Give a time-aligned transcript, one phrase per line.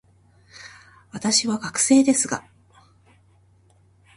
[1.11, 2.43] 私は学生ですが、